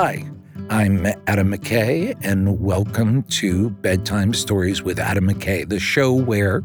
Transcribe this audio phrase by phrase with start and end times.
[0.00, 0.24] Hi,
[0.70, 6.62] I'm Adam McKay, and welcome to Bedtime Stories with Adam McKay, the show where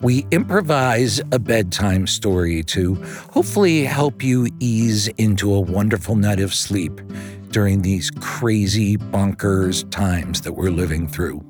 [0.00, 2.94] we improvise a bedtime story to
[3.32, 7.02] hopefully help you ease into a wonderful night of sleep
[7.50, 11.44] during these crazy, bonkers times that we're living through.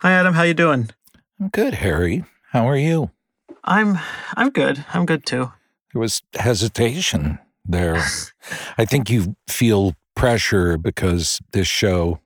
[0.00, 0.90] Hi Adam, how you doing?
[1.40, 2.24] I'm good, Harry.
[2.50, 3.12] How are you?
[3.62, 4.00] I'm
[4.34, 4.84] I'm good.
[4.92, 5.52] I'm good too.
[5.96, 7.96] There was hesitation there.
[8.76, 12.20] I think you feel pressure because this show,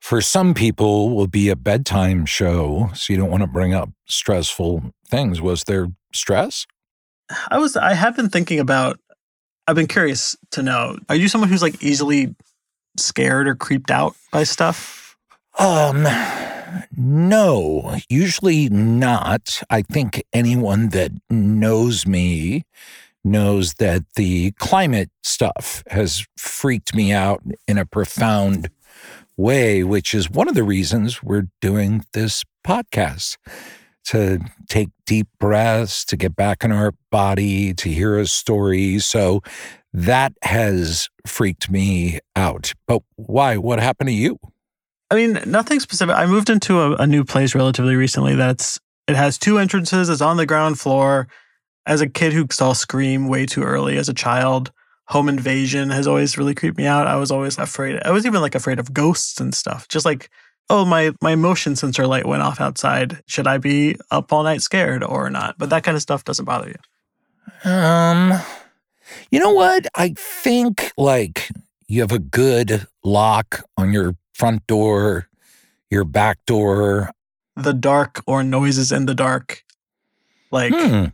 [0.00, 2.90] for some people, will be a bedtime show.
[2.94, 5.40] So you don't want to bring up stressful things.
[5.40, 6.66] Was there stress?
[7.48, 8.98] I was I have been thinking about
[9.68, 10.98] I've been curious to know.
[11.08, 12.34] Are you someone who's like easily
[12.98, 15.16] scared or creeped out by stuff?
[15.60, 16.02] Um
[16.96, 19.62] no, usually not.
[19.70, 22.64] I think anyone that knows me
[23.24, 28.70] knows that the climate stuff has freaked me out in a profound
[29.36, 33.36] way, which is one of the reasons we're doing this podcast
[34.06, 38.98] to take deep breaths, to get back in our body, to hear a story.
[39.00, 39.42] So
[39.92, 42.72] that has freaked me out.
[42.86, 43.56] But why?
[43.56, 44.38] What happened to you?
[45.10, 46.14] I mean, nothing specific.
[46.14, 50.20] I moved into a, a new place relatively recently that's it has two entrances, it's
[50.20, 51.28] on the ground floor.
[51.86, 54.72] As a kid who saw Scream way too early as a child,
[55.06, 57.06] home invasion has always really creeped me out.
[57.06, 58.00] I was always afraid.
[58.04, 59.86] I was even like afraid of ghosts and stuff.
[59.86, 60.28] Just like,
[60.68, 63.22] oh, my my motion sensor light went off outside.
[63.26, 65.56] Should I be up all night scared or not?
[65.58, 67.70] But that kind of stuff doesn't bother you.
[67.70, 68.32] Um,
[69.30, 69.86] you know what?
[69.94, 71.48] I think like
[71.86, 75.28] you have a good lock on your front door,
[75.90, 77.10] your back door.
[77.56, 79.64] The dark or noises in the dark.
[80.50, 81.06] Like Hmm.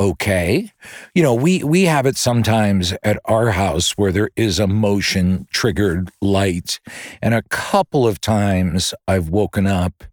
[0.00, 0.70] okay.
[1.14, 5.46] You know, we we have it sometimes at our house where there is a motion
[5.50, 6.80] triggered light
[7.22, 10.04] and a couple of times I've woken up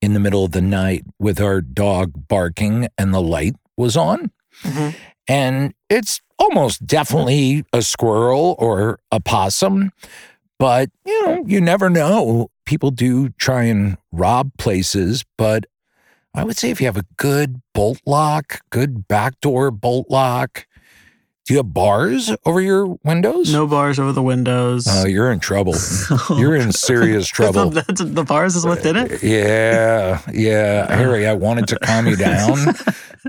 [0.00, 4.30] in the middle of the night with our dog barking and the light was on.
[4.62, 4.94] Mhm.
[5.26, 9.90] And it's almost definitely a squirrel or a possum,
[10.58, 12.48] but you know, you never know.
[12.64, 15.66] People do try and rob places, but
[16.34, 20.66] I would say if you have a good bolt lock, good backdoor bolt lock,
[21.46, 23.50] do you have bars over your windows?
[23.50, 24.86] No bars over the windows.
[24.86, 25.74] Oh, you're in trouble.
[26.36, 27.70] You're in serious trouble.
[27.70, 29.22] That's, the bars is what did it?
[29.22, 30.94] Yeah, yeah.
[30.94, 32.74] Harry, I wanted to calm you down,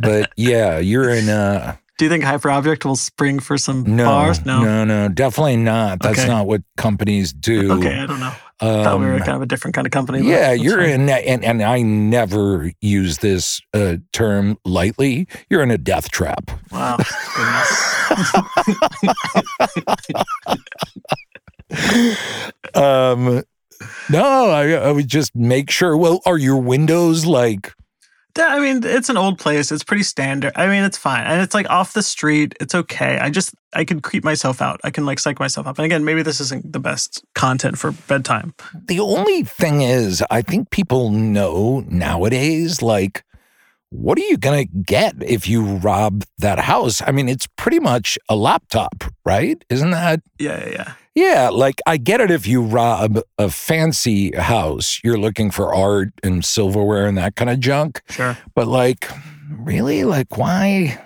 [0.02, 4.46] but yeah, you're in uh Do you think Hyperobject will spring for some no, bars?
[4.46, 4.64] No.
[4.64, 6.00] no, no, definitely not.
[6.00, 6.28] That's Okay.
[6.30, 7.74] not what companies do.
[7.74, 8.32] Okay, I don't know.
[8.62, 10.26] Thought we were Um, kind of a different kind of company.
[10.26, 10.90] Yeah, you're fine.
[10.92, 15.28] in, and and I never use this uh, term lightly.
[15.50, 16.50] You're in a death trap.
[16.72, 16.98] Wow.
[22.76, 23.44] Um,
[24.10, 25.96] no, I, I would just make sure.
[25.96, 27.74] Well, are your windows like?
[28.40, 29.72] I mean, it's an old place.
[29.72, 30.54] It's pretty standard.
[30.56, 31.26] I mean, it's fine.
[31.26, 32.56] And it's like off the street.
[32.60, 33.18] It's okay.
[33.18, 34.80] I just, I can creep myself out.
[34.84, 35.78] I can like psych myself up.
[35.78, 38.54] And again, maybe this isn't the best content for bedtime.
[38.74, 43.24] The only thing is, I think people know nowadays, like,
[43.92, 47.02] what are you going to get if you rob that house?
[47.06, 49.64] I mean, it's pretty much a laptop, right?
[49.70, 50.22] Isn't that?
[50.38, 50.94] Yeah, yeah, yeah.
[51.16, 56.10] Yeah, like I get it if you rob a fancy house, you're looking for art
[56.24, 58.02] and silverware and that kind of junk.
[58.10, 58.38] Sure.
[58.56, 59.10] But like,
[59.50, 60.04] really?
[60.06, 61.02] Like, why?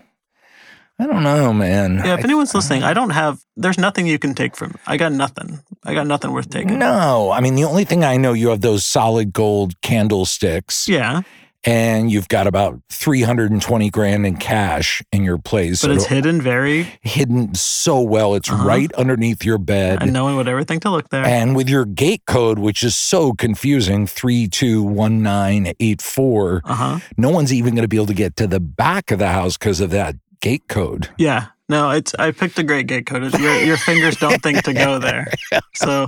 [1.00, 1.95] I don't know, man.
[2.06, 4.75] Yeah, if I- anyone's listening, I don't have, there's nothing you can take from me.
[4.86, 5.59] I got nothing.
[5.83, 6.77] I got nothing worth taking.
[6.77, 10.88] no, I mean, the only thing I know, you have those solid gold candlesticks.
[10.88, 11.21] Yeah.
[11.65, 15.81] And you've got about 320 grand in cash in your place.
[15.81, 18.36] But it's It'll- hidden very, hidden so well.
[18.36, 18.65] It's Uh-huh.
[18.68, 20.00] right underneath your bed.
[20.01, 21.25] and no one would ever think to look there.
[21.25, 27.00] And with your gate code, which is so confusing, 321984, Uh huh.
[27.18, 29.57] no one's even going to be able to get to the back of the house
[29.57, 31.10] because of that gate code.
[31.18, 31.45] Yeah.
[31.69, 33.33] No, it's I picked a great gate code.
[33.39, 35.27] Your, your fingers don't think to go there.
[35.75, 36.07] So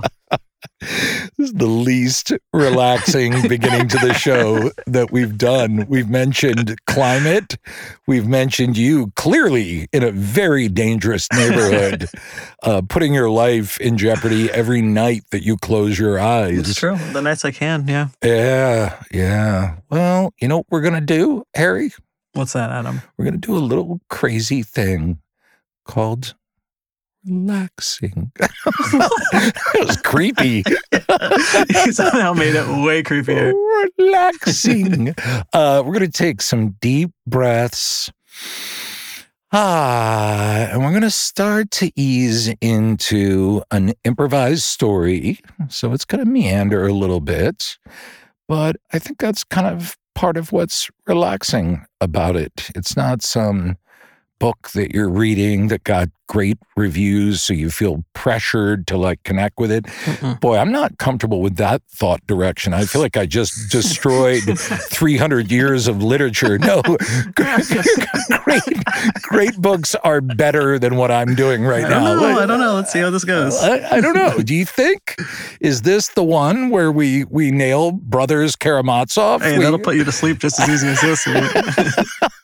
[0.80, 5.86] This is the least relaxing beginning to the show that we've done.
[5.88, 7.56] We've mentioned climate.
[8.06, 12.08] We've mentioned you clearly in a very dangerous neighborhood,
[12.62, 16.58] uh, putting your life in jeopardy every night that you close your eyes.
[16.70, 16.96] it's true.
[17.12, 18.08] The nights I can, yeah.
[18.22, 19.76] Yeah, yeah.
[19.90, 21.92] Well, you know what we're going to do, Harry?
[22.32, 23.02] What's that, Adam?
[23.16, 25.20] We're going to do a little crazy thing
[25.84, 26.34] called
[27.28, 28.32] relaxing.
[28.40, 30.62] it was creepy.
[31.84, 33.52] you somehow made it way creepier.
[33.98, 35.14] relaxing.
[35.52, 38.10] uh, we're going to take some deep breaths.
[39.52, 45.40] Ah, and we're going to start to ease into an improvised story.
[45.68, 47.78] So it's going to meander a little bit,
[48.48, 52.70] but I think that's kind of part of what's relaxing about it.
[52.74, 53.76] It's not some
[54.38, 59.58] book that you're reading that got great reviews, so you feel pressured to like connect
[59.58, 59.84] with it.
[59.84, 60.40] Mm-mm.
[60.40, 62.74] Boy, I'm not comfortable with that thought direction.
[62.74, 66.58] I feel like I just destroyed 300 years of literature.
[66.58, 66.82] No,
[67.34, 68.62] great,
[69.22, 72.14] great books are better than what I'm doing right I now.
[72.14, 72.38] know.
[72.40, 72.74] I don't know.
[72.74, 73.56] Let's see how this goes.
[73.62, 74.38] I, I don't know.
[74.38, 75.16] Do you think
[75.60, 79.42] is this the one where we we nail brothers Karamazov?
[79.42, 81.26] Hey, We- that'll put you to sleep just as easy as this.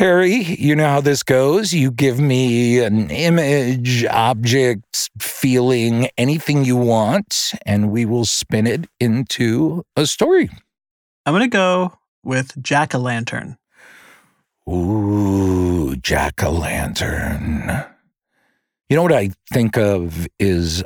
[0.00, 1.74] Harry, you know how this goes.
[1.74, 8.86] You give me an image, object, feeling, anything you want, and we will spin it
[8.98, 10.48] into a story.
[11.26, 13.58] I'm gonna go with Jack o' Lantern.
[14.66, 17.84] Ooh, jack o' lantern.
[18.88, 20.82] You know what I think of is,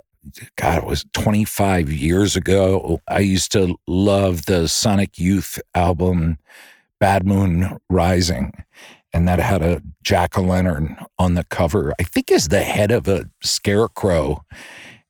[0.57, 3.01] God, it was 25 years ago.
[3.07, 6.39] I used to love the Sonic Youth album,
[6.99, 8.53] Bad Moon Rising.
[9.15, 12.91] And that had a jack o' lantern on the cover, I think is the head
[12.91, 14.45] of a scarecrow.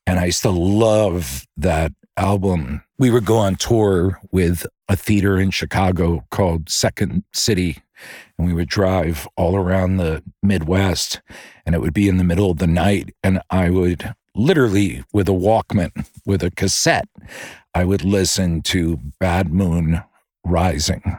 [0.06, 2.84] And I used to love that album.
[2.98, 7.78] We would go on tour with a theater in Chicago called Second City
[8.38, 11.20] and we would drive all around the Midwest,
[11.64, 15.28] and it would be in the middle of the night, and I would literally with
[15.28, 17.08] a Walkman, with a cassette,
[17.74, 20.02] I would listen to Bad Moon
[20.44, 21.18] Rising.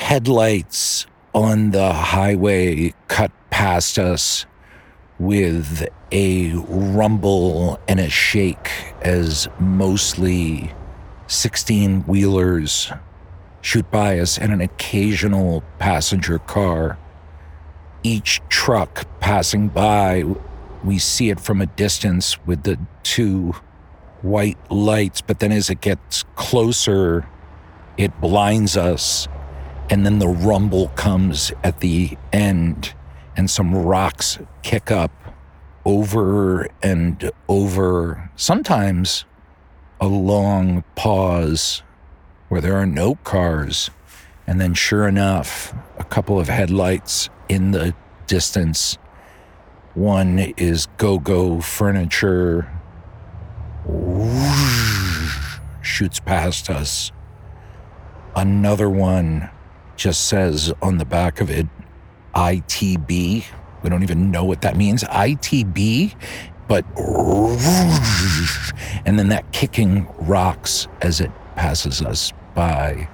[0.00, 4.44] Headlights on the highway cut past us
[5.20, 10.72] with a rumble and a shake as mostly
[11.28, 12.90] 16 wheelers
[13.60, 16.98] shoot by us and an occasional passenger car.
[18.02, 20.24] Each truck passing by,
[20.82, 23.54] we see it from a distance with the two
[24.22, 27.28] white lights, but then as it gets closer,
[27.96, 29.28] it blinds us.
[29.90, 32.94] And then the rumble comes at the end,
[33.36, 35.10] and some rocks kick up
[35.84, 38.30] over and over.
[38.36, 39.24] Sometimes
[40.00, 41.82] a long pause
[42.48, 43.90] where there are no cars.
[44.46, 47.92] And then, sure enough, a couple of headlights in the
[48.28, 48.96] distance.
[49.94, 52.70] One is Go Go Furniture,
[55.82, 57.10] shoots past us.
[58.36, 59.50] Another one
[60.00, 61.66] just says on the back of it,
[62.34, 63.44] ITB.
[63.82, 65.04] We don't even know what that means.
[65.04, 66.14] ITB,
[66.66, 66.86] but
[69.04, 73.10] and then that kicking rocks as it passes us by.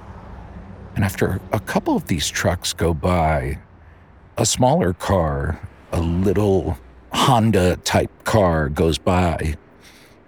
[0.95, 3.59] And after a couple of these trucks go by,
[4.37, 5.59] a smaller car,
[5.91, 6.77] a little
[7.11, 9.57] Honda type car goes by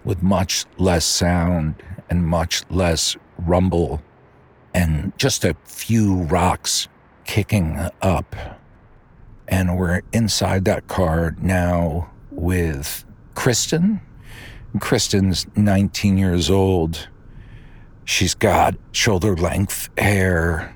[0.03, 1.75] with much less sound
[2.09, 4.01] and much less rumble
[4.73, 6.87] and just a few rocks
[7.25, 8.35] kicking up.
[9.47, 14.01] And we're inside that car now with Kristen.
[14.79, 17.07] Kristen's 19 years old.
[18.05, 20.75] She's got shoulder length hair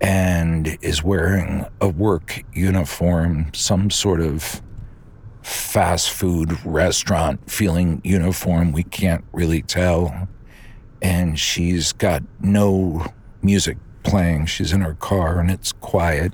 [0.00, 4.60] and is wearing a work uniform, some sort of
[5.42, 8.72] fast food restaurant feeling uniform.
[8.72, 10.28] We can't really tell.
[11.04, 13.06] And she's got no
[13.42, 14.46] music playing.
[14.46, 16.32] She's in her car and it's quiet.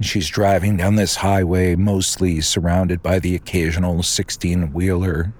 [0.00, 5.34] She's driving down this highway, mostly surrounded by the occasional 16 wheeler.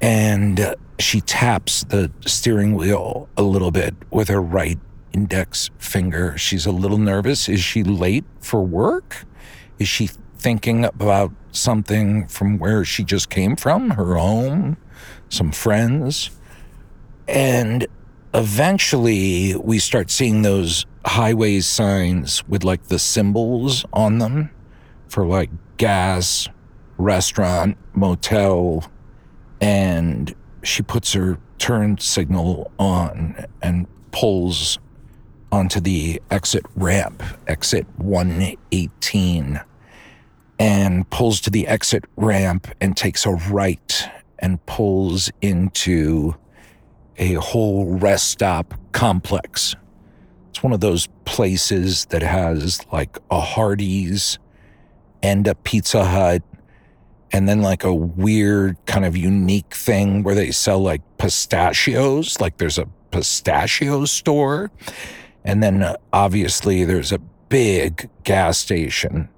[0.00, 4.78] And uh, she taps the steering wheel a little bit with her right
[5.12, 6.38] index finger.
[6.38, 7.48] She's a little nervous.
[7.48, 9.24] Is she late for work?
[9.80, 10.06] Is she
[10.38, 14.76] thinking about something from where she just came from, her home,
[15.30, 16.30] some friends?
[17.26, 17.86] And
[18.32, 24.50] eventually we start seeing those highway signs with like the symbols on them
[25.08, 26.48] for like gas,
[26.98, 28.84] restaurant, motel,
[29.60, 34.78] and she puts her turn signal on and pulls
[35.52, 39.60] onto the exit ramp, exit 118,
[40.58, 44.08] and pulls to the exit ramp and takes a right
[44.40, 46.34] and pulls into
[47.16, 49.74] a whole rest stop complex.
[50.50, 54.38] It's one of those places that has like a Hardee's
[55.22, 56.42] and a Pizza Hut
[57.32, 62.58] and then like a weird kind of unique thing where they sell like pistachios, like
[62.58, 64.70] there's a pistachio store.
[65.44, 67.18] And then uh, obviously there's a
[67.48, 69.28] big gas station.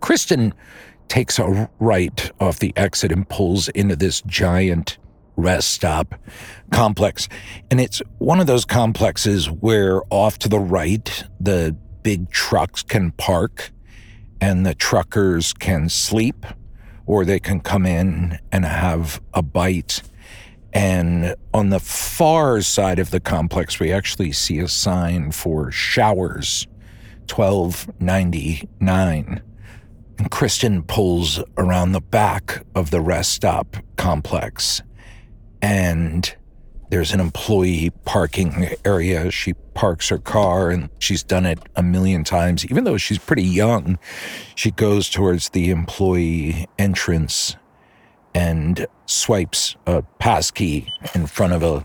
[0.00, 0.54] Kristen
[1.08, 4.98] takes a right off the exit and pulls into this giant
[5.38, 6.14] rest stop
[6.72, 7.28] complex.
[7.70, 13.12] And it's one of those complexes where off to the right, the big trucks can
[13.12, 13.70] park
[14.40, 16.44] and the truckers can sleep,
[17.06, 20.02] or they can come in and have a bite.
[20.72, 26.66] And on the far side of the complex, we actually see a sign for showers,
[27.32, 29.42] 1299.
[30.18, 34.82] And Kristen pulls around the back of the rest stop complex
[35.62, 36.34] and
[36.90, 39.30] there's an employee parking area.
[39.30, 42.64] She parks her car and she's done it a million times.
[42.64, 43.98] Even though she's pretty young,
[44.54, 47.56] she goes towards the employee entrance
[48.34, 51.84] and swipes a pass key in front of a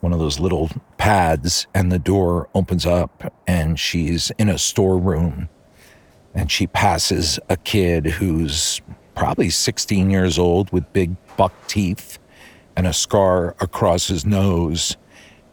[0.00, 5.48] one of those little pads and the door opens up and she's in a storeroom
[6.34, 8.80] and she passes a kid who's
[9.14, 12.18] probably 16 years old with big buck teeth
[12.80, 14.96] and a scar across his nose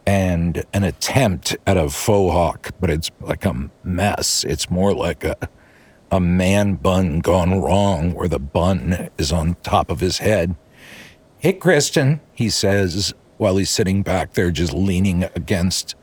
[0.06, 4.44] and an attempt at a faux hawk, but it's like a mess.
[4.44, 5.36] It's more like a,
[6.10, 10.56] a man bun gone wrong where the bun is on top of his head.
[11.36, 15.96] Hey, Kristen, he says while he's sitting back there just leaning against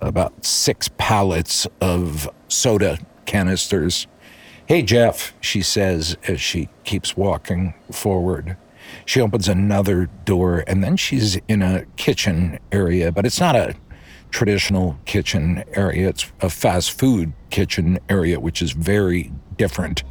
[0.00, 4.06] about six pallets of soda canisters.
[4.64, 8.56] Hey, Jeff, she says as she keeps walking forward.
[9.06, 13.74] She opens another door and then she's in a kitchen area, but it's not a
[14.30, 16.08] traditional kitchen area.
[16.08, 20.02] It's a fast food kitchen area, which is very different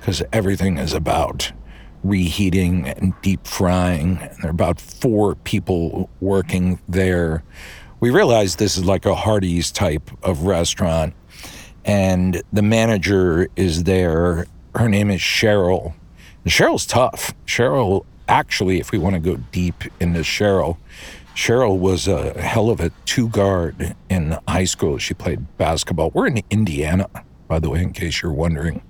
[0.00, 1.52] because everything is about
[2.02, 4.18] reheating and deep frying.
[4.18, 7.42] And there are about four people working there.
[8.00, 11.14] We realize this is like a Hardee's type of restaurant,
[11.84, 14.46] and the manager is there.
[14.74, 15.94] Her name is Cheryl.
[16.44, 17.34] And Cheryl's tough.
[17.46, 20.78] Cheryl actually, if we want to go deep into Cheryl,
[21.34, 24.98] Cheryl was a hell of a two guard in high school.
[24.98, 26.10] She played basketball.
[26.14, 27.08] We're in Indiana,
[27.46, 28.82] by the way, in case you're wondering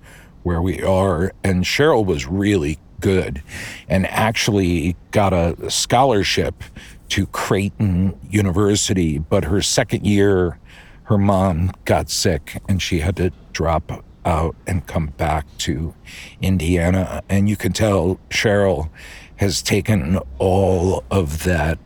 [0.45, 1.33] where we are.
[1.43, 3.43] And Cheryl was really good
[3.89, 6.63] and actually got a scholarship
[7.09, 9.19] to Creighton University.
[9.19, 10.59] But her second year,
[11.05, 15.95] her mom got sick and she had to drop out and come back to
[16.41, 17.23] Indiana.
[17.29, 18.91] And you can tell Cheryl
[19.37, 21.79] has taken all of that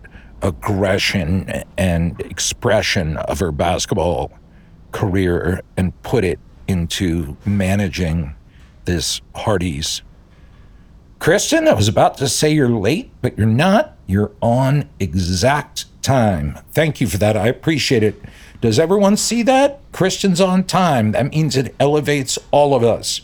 [0.42, 4.32] aggression and expression of her basketball
[4.92, 8.34] career and put it into managing
[8.84, 10.02] this Hardee's.
[11.18, 13.96] Kristen, I was about to say you're late, but you're not.
[14.06, 16.58] You're on exact time.
[16.72, 17.36] Thank you for that.
[17.36, 18.20] I appreciate it.
[18.60, 19.80] Does everyone see that?
[19.92, 21.12] Kristen's on time.
[21.12, 23.20] That means it elevates all of us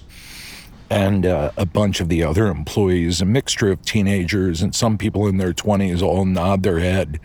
[0.91, 5.27] and uh, a bunch of the other employees, a mixture of teenagers and some people
[5.27, 7.21] in their 20s, all nod their head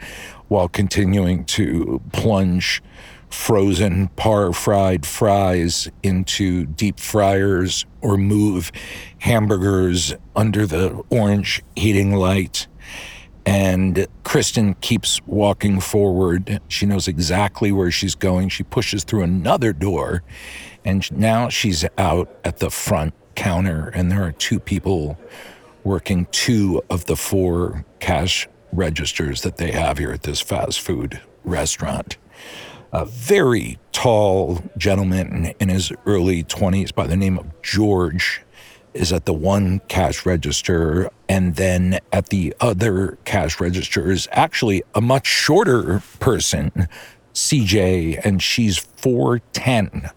[0.47, 2.81] while continuing to plunge
[3.29, 8.71] frozen par fried fries into deep fryers or move
[9.19, 12.67] hamburgers under the orange heating light.
[13.45, 16.61] And Kristen keeps walking forward.
[16.67, 18.49] She knows exactly where she's going.
[18.49, 20.21] She pushes through another door,
[20.85, 25.17] and now she's out at the front counter, and there are two people
[25.83, 31.19] working two of the four cash registers that they have here at this fast food
[31.43, 32.17] restaurant.
[32.93, 38.41] a very tall gentleman in his early 20s by the name of George
[38.93, 41.09] is at the one cash register.
[41.29, 46.89] And then at the other cash register is actually a much shorter person,
[47.33, 50.11] CJ, and she's 4'10.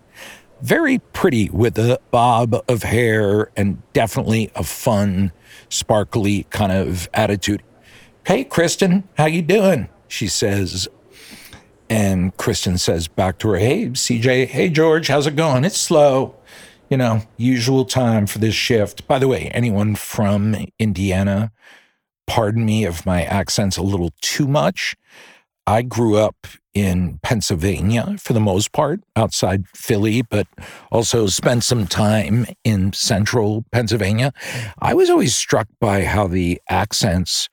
[0.65, 5.31] Very pretty with a bob of hair and definitely a fun,
[5.69, 7.63] sparkly kind of attitude.
[8.27, 9.91] Hey, Kristen, how you doing?
[10.09, 10.89] She says,
[11.91, 15.67] and Kristen says back to her, Hey, CJ, hey, George, how's it going?
[15.67, 16.35] It's slow.
[16.89, 19.07] You know, usual time for this shift.
[19.07, 21.53] By the way, anyone from Indiana,
[22.27, 24.97] pardon me if my accent's a little too much.
[25.67, 30.47] I grew up in Pennsylvania for the most part, outside Philly, but
[30.91, 34.33] also spent some time in central Pennsylvania.
[34.81, 37.49] I was always struck by how the accents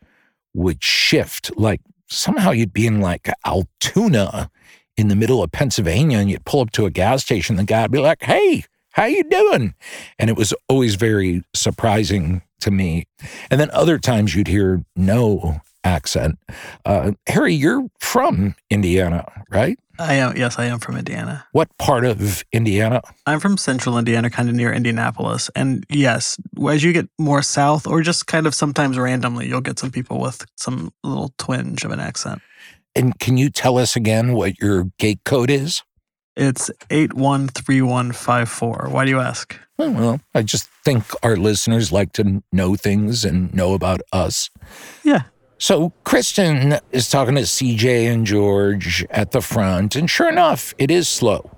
[0.54, 1.52] would shift.
[1.56, 4.50] Like somehow you'd be in like Altoona
[4.98, 7.56] in the middle of Pennsylvania and you'd pull up to a gas station.
[7.56, 9.74] The guy would be like, Hey, how you doing?
[10.20, 13.06] And it was always very surprising to me.
[13.50, 16.38] And then other times you'd hear no accent.
[16.86, 19.78] Uh, Harry, you're from Indiana, right?
[20.00, 20.36] I am.
[20.36, 21.46] Yes, I am from Indiana.
[21.52, 23.02] What part of Indiana?
[23.28, 25.50] I'm from central Indiana, kind of near Indianapolis.
[25.56, 26.38] And yes,
[26.70, 30.20] as you get more south, or just kind of sometimes randomly, you'll get some people
[30.20, 32.42] with some little twinge of an accent.
[32.96, 35.84] And can you tell us again what your gate code is?
[36.36, 38.88] It's 813154.
[38.90, 39.56] Why do you ask?
[39.78, 44.50] Oh, well, I just think our listeners like to know things and know about us.
[45.04, 45.24] Yeah.
[45.62, 50.90] So Kristen is talking to CJ and George at the front, and sure enough, it
[50.90, 51.52] is slow.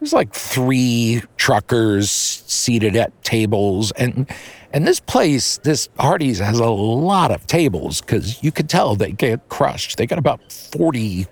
[0.00, 4.28] There's like three truckers seated at tables, and
[4.72, 9.12] and this place, this Hardee's, has a lot of tables because you could tell they
[9.12, 9.98] get crushed.
[9.98, 11.28] They got about forty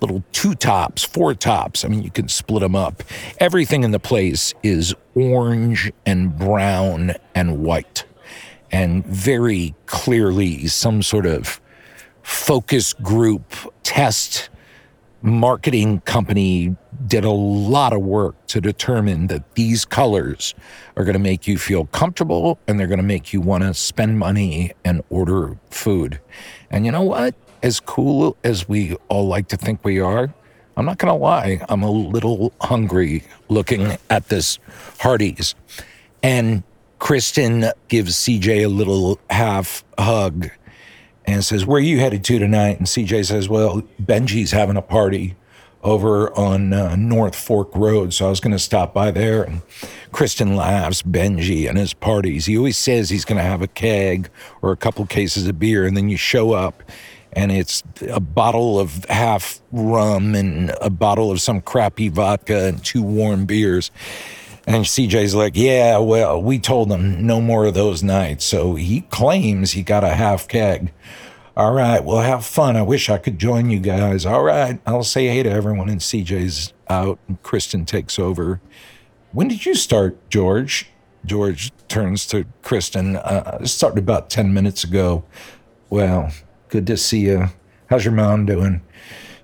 [0.00, 1.84] little two tops, four tops.
[1.84, 3.02] I mean, you can split them up.
[3.36, 8.06] Everything in the place is orange and brown and white,
[8.70, 11.60] and very clearly some sort of
[12.22, 14.50] focus group test
[15.22, 20.54] marketing company did a lot of work to determine that these colors
[20.96, 23.74] are going to make you feel comfortable and they're going to make you want to
[23.74, 26.20] spend money and order food.
[26.70, 27.34] And you know what?
[27.62, 30.32] As cool as we all like to think we are,
[30.76, 34.58] I'm not going to lie, I'm a little hungry looking at this
[34.98, 35.54] Hardee's.
[36.22, 36.62] And
[37.00, 40.50] Kristen gives CJ a little half hug
[41.24, 42.78] and says, Where are you headed to tonight?
[42.78, 45.34] And CJ says, Well, Benji's having a party
[45.82, 48.12] over on uh, North Fork Road.
[48.12, 49.42] So I was going to stop by there.
[49.42, 49.62] And
[50.12, 52.44] Kristen laughs, Benji and his parties.
[52.46, 54.28] He always says he's going to have a keg
[54.60, 55.86] or a couple cases of beer.
[55.86, 56.82] And then you show up
[57.32, 62.84] and it's a bottle of half rum and a bottle of some crappy vodka and
[62.84, 63.90] two warm beers.
[64.70, 68.44] And CJ's like, Yeah, well, we told him no more of those nights.
[68.44, 70.92] So he claims he got a half keg.
[71.56, 72.76] All right, well, have fun.
[72.76, 74.24] I wish I could join you guys.
[74.24, 75.88] All right, I'll say hey to everyone.
[75.88, 78.60] And CJ's out, and Kristen takes over.
[79.32, 80.88] When did you start, George?
[81.26, 83.16] George turns to Kristen.
[83.16, 85.24] Uh, started about 10 minutes ago.
[85.90, 86.32] Well,
[86.68, 87.46] good to see you.
[87.88, 88.82] How's your mom doing?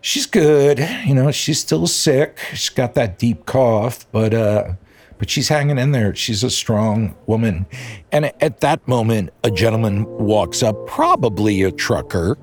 [0.00, 0.78] She's good.
[1.04, 2.38] You know, she's still sick.
[2.50, 4.74] She's got that deep cough, but uh,
[5.18, 6.14] but she's hanging in there.
[6.14, 7.66] She's a strong woman.
[8.12, 12.38] And at that moment, a gentleman walks up, probably a trucker,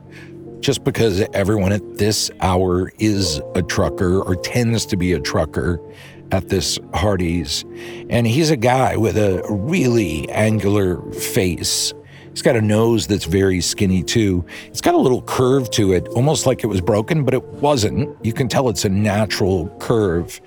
[0.59, 5.79] just because everyone at this hour is a trucker or tends to be a trucker
[6.31, 7.65] at this Hardee's.
[8.09, 11.93] And he's a guy with a really angular face.
[12.31, 14.43] He's got a nose that's very skinny too.
[14.65, 18.17] It's got a little curve to it, almost like it was broken, but it wasn't.
[18.25, 20.41] You can tell it's a natural curve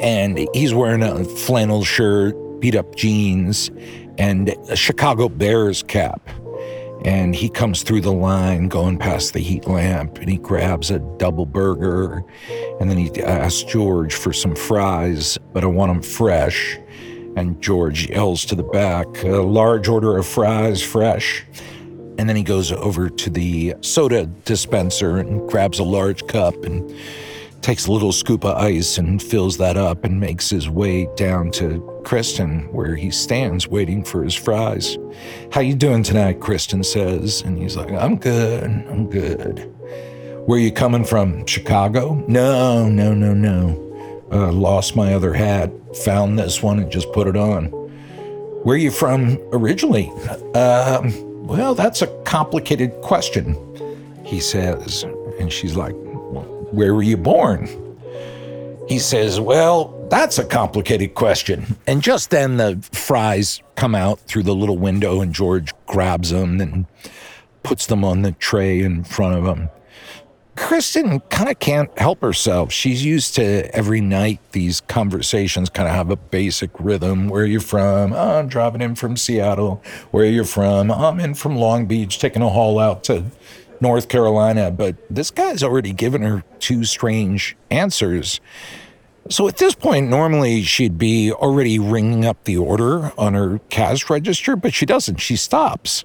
[0.00, 3.70] and he's wearing a flannel shirt, beat up jeans,
[4.18, 6.28] and a Chicago Bears cap.
[7.04, 11.00] And he comes through the line going past the heat lamp and he grabs a
[11.18, 12.22] double burger.
[12.80, 16.78] And then he asks George for some fries, but I want them fresh.
[17.34, 21.44] And George yells to the back, a large order of fries, fresh.
[22.18, 26.94] And then he goes over to the soda dispenser and grabs a large cup and
[27.62, 31.50] takes a little scoop of ice and fills that up and makes his way down
[31.52, 34.98] to Kristen where he stands waiting for his fries.
[35.52, 36.40] How you doing tonight?
[36.40, 39.72] Kristen says, and he's like, I'm good, I'm good.
[40.46, 41.46] Where you coming from?
[41.46, 42.22] Chicago?
[42.26, 43.78] No, no, no, no.
[44.32, 47.66] Uh, lost my other hat, found this one and just put it on.
[48.64, 50.08] Where you from originally?
[50.54, 53.56] Um, well, that's a complicated question,
[54.24, 55.04] he says.
[55.38, 55.94] And she's like,
[56.72, 57.68] where were you born?
[58.88, 61.76] he says, Well, that's a complicated question.
[61.86, 66.60] And just then the fries come out through the little window, and George grabs them
[66.60, 66.86] and
[67.62, 69.70] puts them on the tray in front of him.
[70.54, 72.70] Kristen kind of can't help herself.
[72.70, 77.28] She's used to every night these conversations kind of have a basic rhythm.
[77.28, 78.12] Where are you from?
[78.12, 79.82] Oh, I'm driving in from Seattle.
[80.10, 80.90] Where are you from?
[80.92, 83.24] I'm in from Long Beach, taking a haul out to
[83.82, 84.70] North Carolina.
[84.70, 88.40] But this guy's already given her two strange answers.
[89.28, 94.08] So at this point, normally she'd be already ringing up the order on her cash
[94.08, 95.16] register, but she doesn't.
[95.16, 96.04] She stops.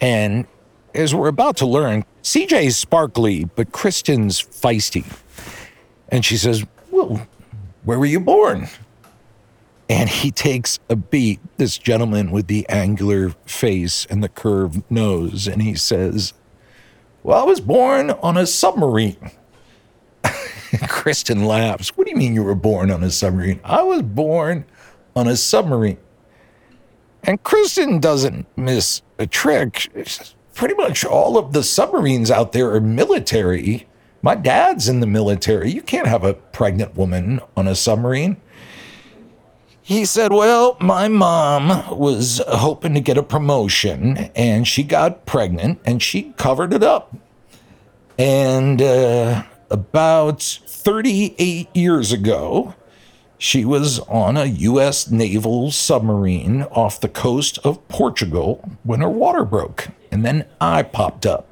[0.00, 0.46] And
[0.94, 5.04] as we're about to learn, CJ's sparkly, but Kristen's feisty.
[6.08, 7.26] And she says, Well,
[7.84, 8.68] where were you born?
[9.88, 15.48] And he takes a beat, this gentleman with the angular face and the curved nose,
[15.48, 16.32] and he says,
[17.22, 19.30] Well, I was born on a submarine.
[20.88, 21.90] Kristen laughs.
[21.96, 23.60] What do you mean you were born on a submarine?
[23.62, 24.64] I was born
[25.14, 25.98] on a submarine.
[27.24, 29.90] And Kristen doesn't miss a trick.
[30.54, 33.86] Pretty much all of the submarines out there are military.
[34.22, 35.70] My dad's in the military.
[35.70, 38.38] You can't have a pregnant woman on a submarine.
[39.90, 45.80] He said, Well, my mom was hoping to get a promotion and she got pregnant
[45.84, 47.16] and she covered it up.
[48.16, 52.76] And uh, about 38 years ago,
[53.36, 55.10] she was on a U.S.
[55.10, 61.26] naval submarine off the coast of Portugal when her water broke, and then I popped
[61.26, 61.48] up.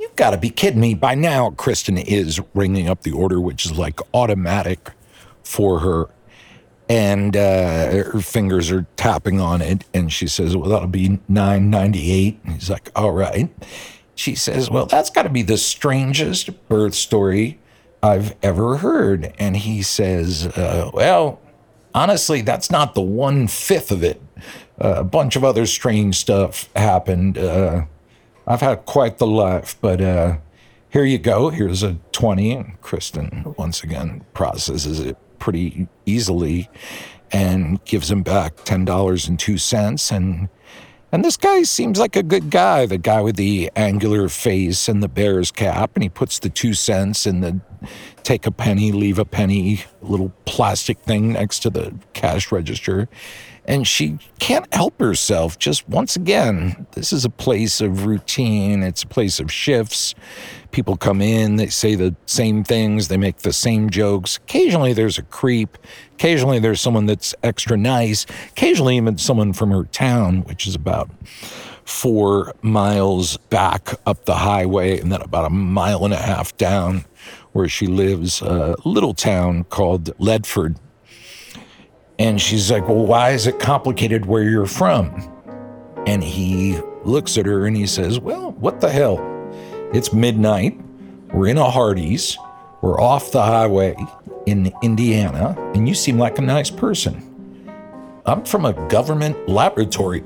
[0.00, 0.94] You've got to be kidding me.
[0.94, 4.90] By now, Kristen is ringing up the order, which is like automatic
[5.44, 6.08] for her.
[6.88, 9.84] And uh, her fingers are tapping on it.
[9.94, 12.40] And she says, Well, that'll be 998.
[12.44, 13.50] And he's like, All right.
[14.14, 17.58] She says, Well, that's got to be the strangest birth story
[18.02, 19.32] I've ever heard.
[19.38, 21.40] And he says, uh, Well,
[21.94, 24.20] honestly, that's not the one fifth of it.
[24.78, 27.38] Uh, a bunch of other strange stuff happened.
[27.38, 27.86] Uh,
[28.46, 30.36] I've had quite the life, but uh,
[30.90, 31.48] here you go.
[31.48, 32.52] Here's a 20.
[32.52, 36.70] And Kristen, once again, processes it pretty easily
[37.30, 40.16] and gives him back $10.02.
[40.16, 40.48] And
[41.12, 45.00] and this guy seems like a good guy, the guy with the angular face and
[45.00, 45.92] the bear's cap.
[45.94, 47.60] And he puts the two cents in the
[48.24, 53.08] take a penny, leave a penny little plastic thing next to the cash register.
[53.66, 55.56] And she can't help herself.
[55.58, 60.16] Just once again, this is a place of routine, it's a place of shifts.
[60.74, 64.38] People come in, they say the same things, they make the same jokes.
[64.38, 65.78] Occasionally there's a creep.
[66.14, 68.26] Occasionally there's someone that's extra nice.
[68.48, 71.08] Occasionally even someone from her town, which is about
[71.84, 77.04] four miles back up the highway and then about a mile and a half down
[77.52, 80.76] where she lives, a little town called Ledford.
[82.18, 85.30] And she's like, Well, why is it complicated where you're from?
[86.04, 89.33] And he looks at her and he says, Well, what the hell?
[89.94, 90.76] It's midnight.
[91.32, 92.36] We're in a Hardee's.
[92.82, 93.94] We're off the highway
[94.44, 97.22] in Indiana, and you seem like a nice person.
[98.26, 100.24] I'm from a government laboratory.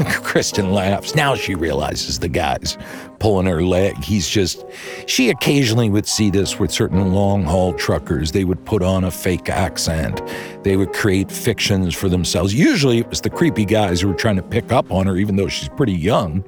[0.24, 1.14] Kristen laughs.
[1.14, 2.76] Now she realizes the guy's
[3.20, 3.96] pulling her leg.
[4.02, 4.64] He's just,
[5.06, 8.32] she occasionally would see this with certain long haul truckers.
[8.32, 10.20] They would put on a fake accent,
[10.64, 12.52] they would create fictions for themselves.
[12.52, 15.36] Usually it was the creepy guys who were trying to pick up on her, even
[15.36, 16.44] though she's pretty young.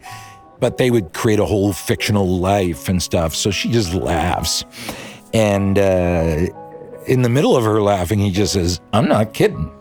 [0.62, 3.34] But they would create a whole fictional life and stuff.
[3.34, 4.64] So she just laughs.
[5.34, 6.46] And uh,
[7.06, 9.72] in the middle of her laughing, he just says, I'm not kidding.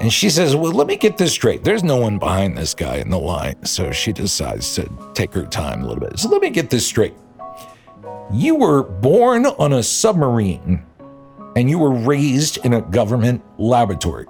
[0.00, 1.64] And she says, Well, let me get this straight.
[1.64, 3.62] There's no one behind this guy in the line.
[3.66, 6.18] So she decides to take her time a little bit.
[6.18, 7.12] So let me get this straight.
[8.32, 10.82] You were born on a submarine
[11.56, 14.26] and you were raised in a government laboratory.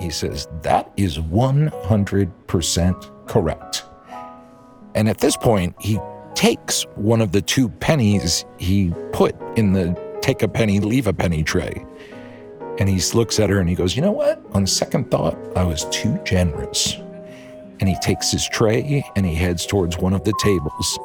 [0.00, 3.77] He says, That is 100% correct.
[4.98, 6.00] And at this point, he
[6.34, 11.12] takes one of the two pennies he put in the take a penny, leave a
[11.12, 11.86] penny tray.
[12.80, 14.42] And he looks at her and he goes, You know what?
[14.54, 16.96] On second thought, I was too generous.
[17.78, 20.98] And he takes his tray and he heads towards one of the tables,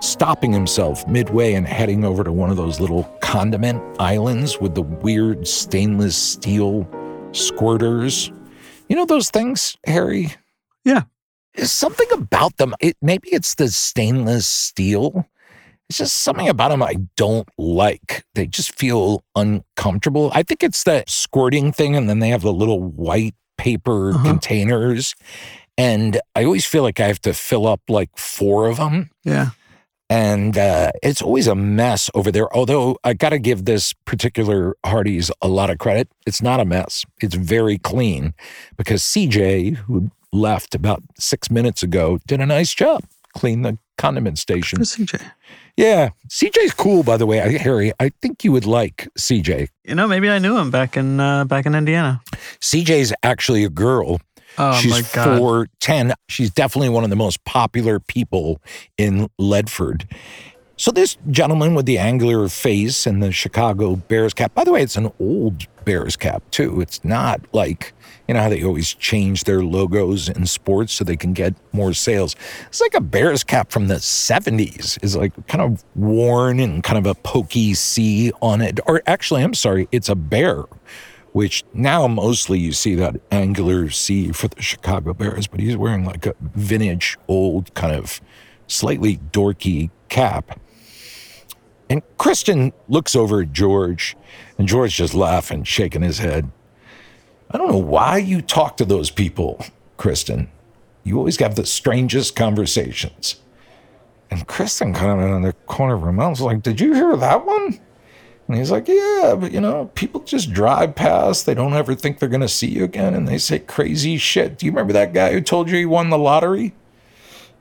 [0.00, 4.82] stopping himself midway and heading over to one of those little condiment islands with the
[4.82, 6.82] weird stainless steel
[7.30, 8.36] squirters.
[8.88, 10.34] You know those things, Harry?
[10.84, 11.02] Yeah.
[11.60, 12.74] There's something about them.
[12.80, 15.26] It, maybe it's the stainless steel.
[15.88, 18.24] It's just something about them I don't like.
[18.34, 20.30] They just feel uncomfortable.
[20.34, 24.24] I think it's that squirting thing, and then they have the little white paper Uh-huh.
[24.24, 25.14] containers.
[25.76, 29.10] And I always feel like I have to fill up like four of them.
[29.24, 29.50] Yeah.
[30.08, 32.54] And uh, it's always a mess over there.
[32.56, 36.08] Although I got to give this particular Hardee's a lot of credit.
[36.26, 38.34] It's not a mess, it's very clean
[38.76, 43.04] because CJ, who left about six minutes ago, did a nice job.
[43.34, 44.80] Clean the condiment station.
[44.80, 45.20] CJ?
[45.76, 46.10] Yeah.
[46.28, 47.40] CJ's cool, by the way.
[47.40, 49.68] I, Harry, I think you would like CJ.
[49.84, 52.20] You know, maybe I knew him back in uh, back in Indiana.
[52.60, 54.20] CJ's actually a girl.
[54.58, 55.40] Oh She's my god!
[55.40, 56.12] 4'10.
[56.28, 58.60] She's definitely one of the most popular people
[58.98, 60.10] in Ledford.
[60.80, 64.82] So, this gentleman with the angular face and the Chicago Bears cap, by the way,
[64.82, 66.80] it's an old Bears cap, too.
[66.80, 67.92] It's not like,
[68.26, 71.92] you know how they always change their logos in sports so they can get more
[71.92, 72.34] sales.
[72.68, 76.96] It's like a Bears cap from the 70s, is like kind of worn and kind
[76.96, 78.80] of a pokey C on it.
[78.86, 80.64] Or actually, I'm sorry, it's a bear
[81.32, 86.06] which now mostly you see that angular C for the Chicago Bears, but he's wearing
[86.06, 88.22] like a vintage, old, kind of
[88.66, 90.58] slightly dorky cap.
[91.90, 94.16] And Kristen looks over at George,
[94.56, 96.50] and George just laughing, shaking his head.
[97.50, 100.48] I don't know why you talk to those people, Kristen.
[101.02, 103.40] You always have the strangest conversations.
[104.30, 107.16] And Kristen kind of in the corner of her mouth was like, Did you hear
[107.16, 107.80] that one?
[108.46, 111.44] And he's like, Yeah, but you know, people just drive past.
[111.44, 113.14] They don't ever think they're going to see you again.
[113.14, 114.58] And they say crazy shit.
[114.58, 116.72] Do you remember that guy who told you he won the lottery?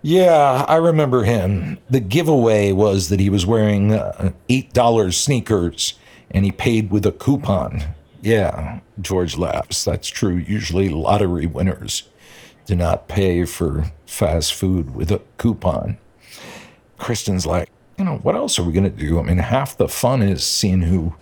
[0.01, 1.77] Yeah, I remember him.
[1.89, 5.95] The giveaway was that he was wearing uh, $8 sneakers
[6.31, 7.83] and he paid with a coupon.
[8.21, 9.83] Yeah, George laughs.
[9.83, 10.35] That's true.
[10.35, 12.03] Usually, lottery winners
[12.65, 15.97] do not pay for fast food with a coupon.
[16.97, 19.19] Kristen's like, you know, what else are we going to do?
[19.19, 21.15] I mean, half the fun is seeing who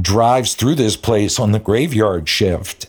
[0.00, 2.88] drives through this place on the graveyard shift.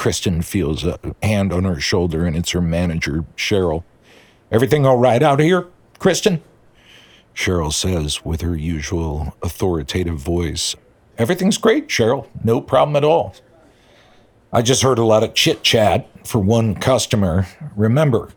[0.00, 3.84] Kristen feels a hand on her shoulder, and it's her manager, Cheryl.
[4.50, 5.66] Everything all right out here,
[5.98, 6.42] Kristen?
[7.34, 10.74] Cheryl says with her usual authoritative voice.
[11.18, 12.28] Everything's great, Cheryl.
[12.42, 13.34] No problem at all.
[14.50, 17.46] I just heard a lot of chit chat for one customer.
[17.76, 18.30] Remember,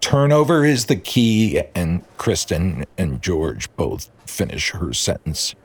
[0.00, 5.56] turnover is the key, and Kristen and George both finish her sentence.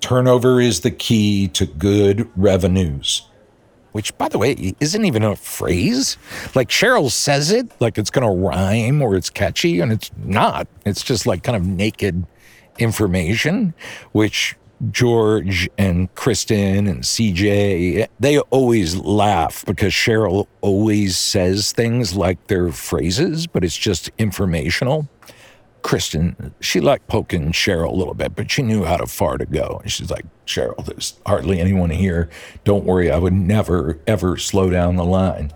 [0.00, 3.28] Turnover is the key to good revenues
[3.92, 6.16] which, by the way, isn't even a phrase.
[6.54, 10.66] Like Cheryl says it like it's going to rhyme or it's catchy, and it's not.
[10.84, 12.26] It's just like kind of naked
[12.78, 13.74] information,
[14.12, 14.56] which
[14.90, 22.70] George and Kristen and CJ, they always laugh because Cheryl always says things like they're
[22.70, 25.08] phrases, but it's just informational.
[25.88, 29.46] Kristen, she liked poking Cheryl a little bit, but she knew how to far to
[29.46, 29.80] go.
[29.82, 32.28] And she's like, Cheryl, there's hardly anyone here.
[32.64, 35.50] Don't worry, I would never, ever slow down the line.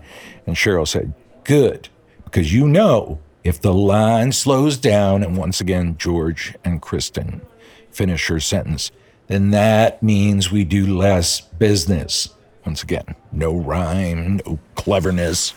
[0.47, 1.89] And Cheryl said, Good,
[2.25, 7.41] because you know if the line slows down, and once again, George and Kristen
[7.91, 8.89] finish her sentence,
[9.27, 12.29] then that means we do less business.
[12.65, 15.53] Once again, no rhyme, no cleverness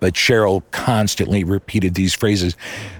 [0.00, 2.56] but Cheryl constantly repeated these phrases.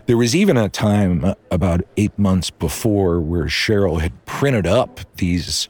[0.07, 5.69] There was even a time about eight months before where Cheryl had printed up these,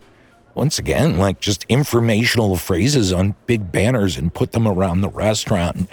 [0.54, 5.88] once again, like just informational phrases on big banners and put them around the restaurant.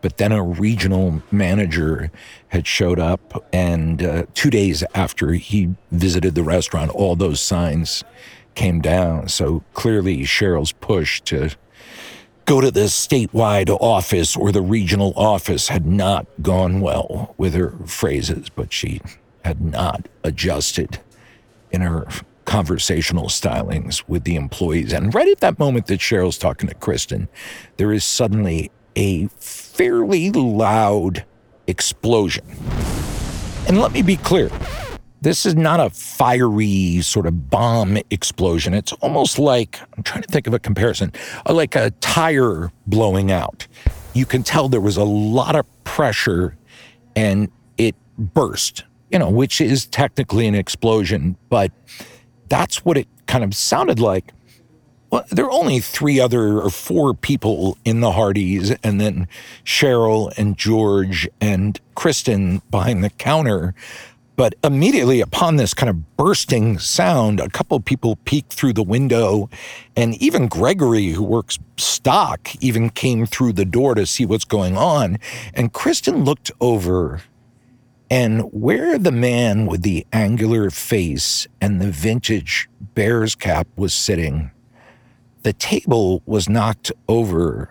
[0.00, 2.10] But then a regional manager
[2.48, 8.04] had showed up, and uh, two days after he visited the restaurant, all those signs
[8.54, 9.28] came down.
[9.28, 11.50] So clearly, Cheryl's push to
[12.44, 17.70] go to the statewide office or the regional office had not gone well with her
[17.86, 19.00] phrases, but she
[19.44, 21.00] had not adjusted
[21.70, 22.06] in her
[22.44, 24.92] conversational stylings with the employees.
[24.92, 27.28] And right at that moment that Cheryl's talking to Kristen,
[27.78, 31.24] there is suddenly a fairly loud
[31.66, 32.44] explosion.
[33.66, 34.50] And let me be clear
[35.24, 38.74] this is not a fiery sort of bomb explosion.
[38.74, 41.12] It's almost like, I'm trying to think of a comparison,
[41.46, 43.66] uh, like a tire blowing out.
[44.12, 46.56] You can tell there was a lot of pressure
[47.16, 51.72] and it burst, you know, which is technically an explosion, but
[52.48, 54.32] that's what it kind of sounded like.
[55.10, 59.28] Well, there are only three other or four people in the Hardee's, and then
[59.64, 63.74] Cheryl and George and Kristen behind the counter.
[64.36, 68.82] But immediately upon this kind of bursting sound, a couple of people peeked through the
[68.82, 69.48] window,
[69.96, 74.76] and even Gregory, who works stock, even came through the door to see what's going
[74.76, 75.18] on.
[75.54, 77.22] And Kristen looked over,
[78.10, 84.50] and where the man with the angular face and the vintage bear's cap was sitting,
[85.42, 87.70] the table was knocked over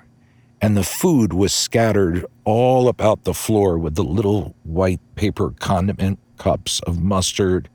[0.61, 6.17] and the food was scattered all about the floor with the little white paper condiment
[6.37, 7.69] cups of mustard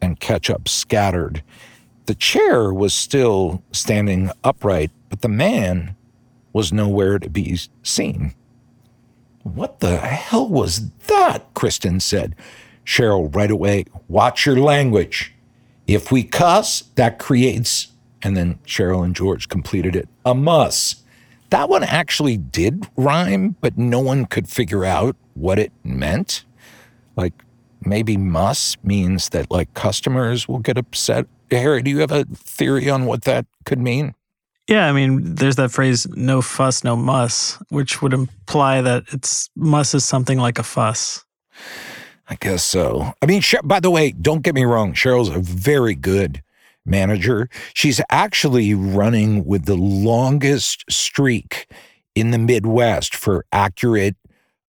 [0.00, 1.42] and ketchup scattered.
[2.06, 5.96] The chair was still standing upright, but the man
[6.52, 8.34] was nowhere to be seen.
[9.42, 11.52] What the hell was that?
[11.54, 12.34] Kristen said.
[12.84, 15.34] Cheryl, right away, watch your language.
[15.86, 17.88] If we cuss, that creates,
[18.22, 21.02] and then Cheryl and George completed it, a muss.
[21.50, 26.44] That one actually did rhyme, but no one could figure out what it meant.
[27.16, 27.32] Like
[27.84, 31.26] maybe must means that like customers will get upset.
[31.50, 34.14] Harry, do you have a theory on what that could mean?
[34.68, 39.48] Yeah, I mean, there's that phrase "no fuss, no muss," which would imply that it's
[39.56, 41.24] muss is something like a fuss.
[42.28, 43.14] I guess so.
[43.22, 44.92] I mean, by the way, don't get me wrong.
[44.92, 46.42] Cheryl's a very good
[46.84, 47.48] manager.
[47.72, 51.66] She's actually running with the longest streak
[52.14, 54.16] in the Midwest for accurate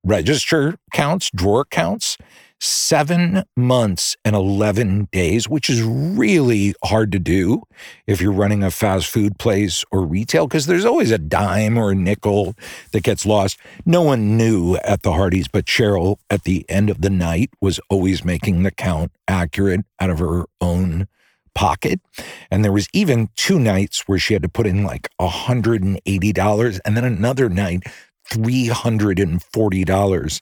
[0.05, 2.17] register counts, drawer counts.
[2.61, 7.63] Seven months and 11 days, which is really hard to do
[8.07, 11.93] if you're running a fast food place or retail, because there's always a dime or
[11.93, 12.57] a nickel
[12.91, 13.61] that gets lost.
[13.87, 17.79] No one knew at the Hardee's, but Cheryl at the end of the night was
[17.91, 21.07] always making the count accurate out of her own
[21.55, 22.01] pocket.
[22.51, 26.97] And there was even two nights where she had to put in like $180 and
[26.97, 27.85] then another night,
[28.31, 30.41] $340.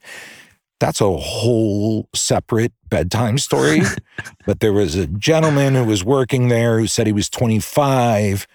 [0.79, 3.81] That's a whole separate bedtime story.
[4.47, 8.47] but there was a gentleman who was working there who said he was 25.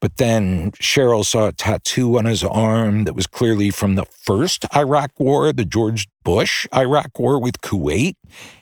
[0.00, 4.64] But then Cheryl saw a tattoo on his arm that was clearly from the first
[4.74, 8.16] Iraq war, the George Bush Iraq war with Kuwait.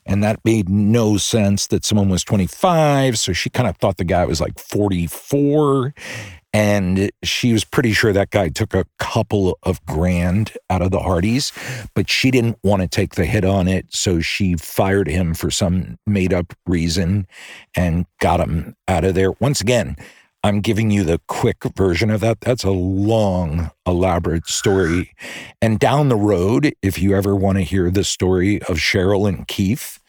[0.05, 3.19] And that made no sense that someone was 25.
[3.19, 5.95] So she kind of thought the guy was like 44.
[6.53, 10.99] And she was pretty sure that guy took a couple of grand out of the
[10.99, 11.53] Hardee's,
[11.95, 13.87] but she didn't want to take the hit on it.
[13.91, 17.29] So she fired him for some made up reason
[17.77, 19.31] and got him out of there.
[19.39, 19.97] Once again,
[20.43, 22.41] I'm giving you the quick version of that.
[22.41, 25.13] That's a long, elaborate story.
[25.61, 29.47] And down the road, if you ever want to hear the story of Cheryl and
[29.47, 30.00] Keith,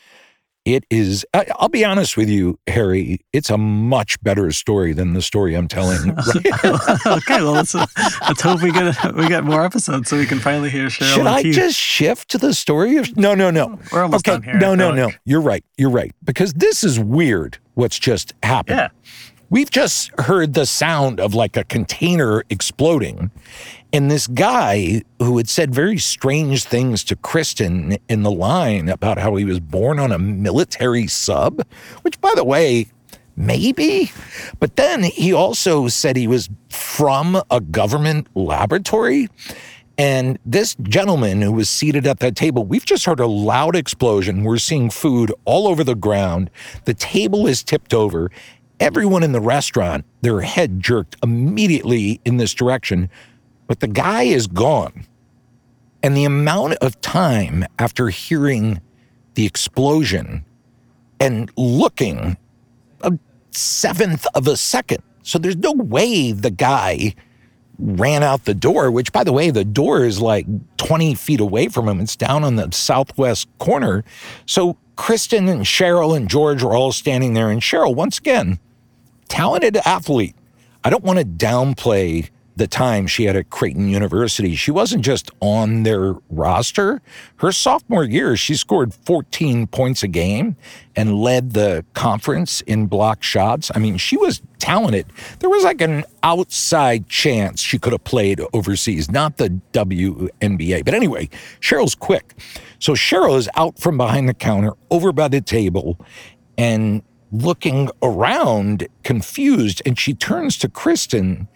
[0.65, 5.13] it is, I- I'll be honest with you, Harry, it's a much better story than
[5.13, 6.11] the story I'm telling.
[6.65, 10.69] okay, well let's let's hope we get we get more episodes so we can finally
[10.69, 11.15] hear Cheryl.
[11.15, 11.55] Should I Keith.
[11.55, 13.79] just shift to the story of No, no, no.
[13.91, 15.09] We're almost okay, done here, No, no, no.
[15.25, 15.63] You're right.
[15.77, 16.11] You're right.
[16.23, 18.77] Because this is weird what's just happened.
[18.77, 18.89] Yeah.
[19.51, 23.31] We've just heard the sound of like a container exploding.
[23.91, 29.17] And this guy who had said very strange things to Kristen in the line about
[29.17, 31.67] how he was born on a military sub,
[32.03, 32.87] which, by the way,
[33.35, 34.13] maybe.
[34.61, 39.27] But then he also said he was from a government laboratory.
[39.97, 44.45] And this gentleman who was seated at that table, we've just heard a loud explosion.
[44.45, 46.49] We're seeing food all over the ground.
[46.85, 48.31] The table is tipped over.
[48.81, 53.11] Everyone in the restaurant, their head jerked immediately in this direction,
[53.67, 55.05] but the guy is gone.
[56.01, 58.81] And the amount of time after hearing
[59.35, 60.43] the explosion
[61.19, 62.37] and looking
[63.01, 63.19] a
[63.51, 65.03] seventh of a second.
[65.21, 67.13] So there's no way the guy
[67.77, 71.67] ran out the door, which, by the way, the door is like 20 feet away
[71.67, 71.99] from him.
[71.99, 74.03] It's down on the southwest corner.
[74.47, 77.51] So Kristen and Cheryl and George are all standing there.
[77.51, 78.57] And Cheryl, once again,
[79.31, 80.35] talented athlete.
[80.83, 84.55] I don't want to downplay the time she had at Creighton University.
[84.55, 87.01] She wasn't just on their roster.
[87.37, 90.57] Her sophomore year, she scored 14 points a game
[90.97, 93.71] and led the conference in block shots.
[93.73, 95.07] I mean, she was talented.
[95.39, 100.83] There was like an outside chance she could have played overseas, not the WNBA.
[100.83, 101.29] But anyway,
[101.61, 102.33] Cheryl's quick.
[102.79, 105.97] So Cheryl is out from behind the counter over by the table
[106.57, 107.01] and
[107.31, 109.81] looking around confused.
[109.85, 111.47] And she turns to Kristen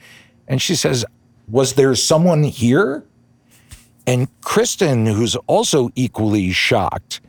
[0.47, 1.05] and she says,
[1.47, 3.03] Was there someone here?
[4.07, 7.21] And Kristen, who's also equally shocked,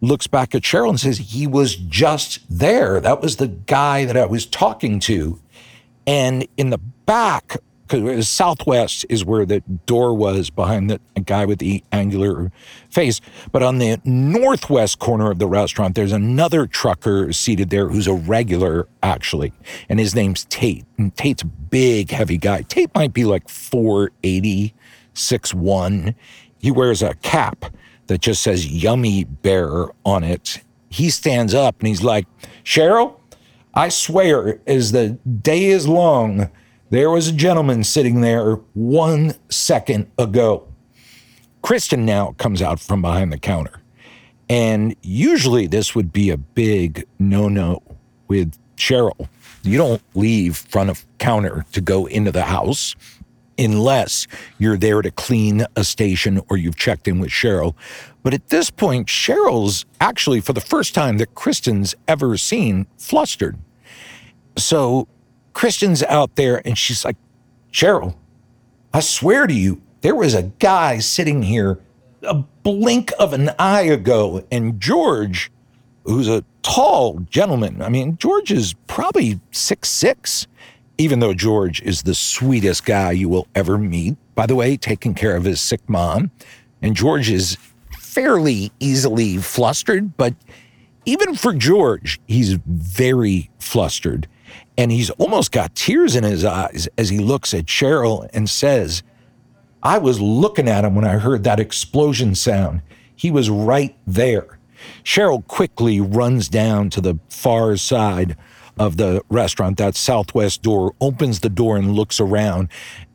[0.00, 3.00] looks back at Cheryl and says, He was just there.
[3.00, 5.40] That was the guy that I was talking to.
[6.06, 7.56] And in the back,
[7.92, 12.50] because southwest is where the door was behind the guy with the angular
[12.88, 13.20] face.
[13.50, 18.14] But on the northwest corner of the restaurant, there's another trucker seated there who's a
[18.14, 19.52] regular, actually.
[19.88, 20.84] And his name's Tate.
[20.96, 22.62] And Tate's a big, heavy guy.
[22.62, 24.74] Tate might be like 480,
[25.14, 26.14] 6'1.
[26.58, 27.66] He wears a cap
[28.06, 30.62] that just says Yummy Bear on it.
[30.88, 32.26] He stands up and he's like,
[32.64, 33.18] Cheryl,
[33.74, 36.50] I swear, as the day is long,
[36.92, 40.68] there was a gentleman sitting there one second ago.
[41.62, 43.80] Kristen now comes out from behind the counter.
[44.50, 47.82] And usually this would be a big no no
[48.28, 49.26] with Cheryl.
[49.62, 52.94] You don't leave front of counter to go into the house
[53.58, 54.26] unless
[54.58, 57.74] you're there to clean a station or you've checked in with Cheryl.
[58.22, 63.56] But at this point, Cheryl's actually, for the first time that Kristen's ever seen, flustered.
[64.58, 65.08] So
[65.52, 67.16] Kristen's out there and she's like,
[67.72, 68.16] Cheryl,
[68.92, 71.80] I swear to you, there was a guy sitting here
[72.22, 74.44] a blink of an eye ago.
[74.50, 75.50] And George,
[76.04, 80.46] who's a tall gentleman, I mean, George is probably six six,
[80.98, 84.16] even though George is the sweetest guy you will ever meet.
[84.34, 86.30] By the way, taking care of his sick mom.
[86.80, 87.56] And George is
[87.98, 90.34] fairly easily flustered, but
[91.04, 94.28] even for George, he's very flustered.
[94.78, 99.02] And he's almost got tears in his eyes as he looks at Cheryl and says,
[99.82, 102.82] I was looking at him when I heard that explosion sound.
[103.14, 104.58] He was right there.
[105.04, 108.36] Cheryl quickly runs down to the far side
[108.78, 112.68] of the restaurant, that southwest door, opens the door and looks around.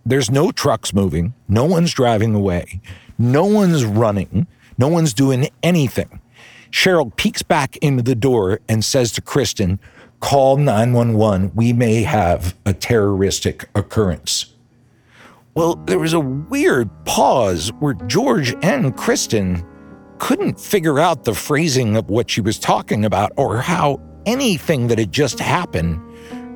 [0.05, 2.79] There's no trucks moving, no one's driving away,
[3.17, 4.47] no one's running,
[4.77, 6.21] no one's doing anything.
[6.71, 9.79] Cheryl peeks back into the door and says to Kristen,
[10.19, 11.51] Call 911.
[11.55, 14.53] We may have a terroristic occurrence.
[15.53, 19.65] Well, there was a weird pause where George and Kristen
[20.19, 24.97] couldn't figure out the phrasing of what she was talking about or how anything that
[24.97, 26.01] had just happened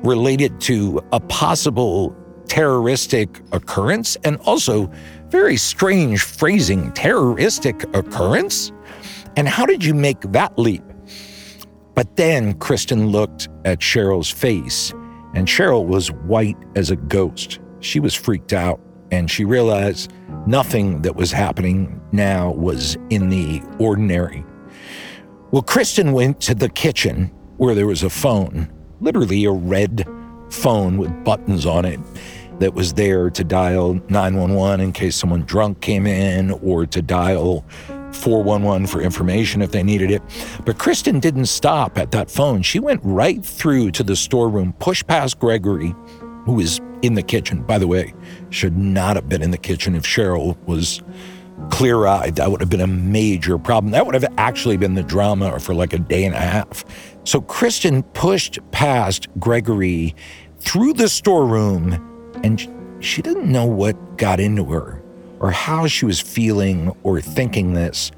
[0.04, 2.14] related to a possible
[2.46, 4.90] terroristic occurrence and also
[5.28, 8.72] very strange phrasing terroristic occurrence.
[9.36, 10.82] And how did you make that leap?
[11.94, 14.92] But then Kristen looked at Cheryl's face,
[15.34, 17.60] and Cheryl was white as a ghost.
[17.80, 18.80] She was freaked out,
[19.10, 20.12] and she realized
[20.46, 24.44] nothing that was happening now was in the ordinary.
[25.50, 30.06] Well, Kristen went to the kitchen where there was a phone, literally a red
[30.50, 32.00] phone with buttons on it
[32.58, 37.64] that was there to dial 911 in case someone drunk came in or to dial
[38.14, 40.22] 411 for information if they needed it.
[40.64, 42.62] But Kristen didn't stop at that phone.
[42.62, 45.94] She went right through to the storeroom, pushed past Gregory,
[46.44, 47.62] who was in the kitchen.
[47.62, 48.14] By the way,
[48.50, 51.02] should not have been in the kitchen if Cheryl was
[51.70, 52.36] clear eyed.
[52.36, 53.92] That would have been a major problem.
[53.92, 56.84] That would have actually been the drama for like a day and a half.
[57.24, 60.14] So Kristen pushed past Gregory
[60.58, 62.68] through the storeroom, and
[63.00, 65.01] she didn't know what got into her
[65.42, 68.12] or how she was feeling or thinking this,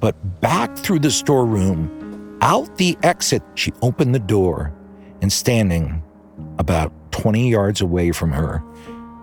[0.00, 4.72] but back through the storeroom, out the exit, she opened the door,
[5.20, 6.02] and standing
[6.58, 8.62] about 20 yards away from her,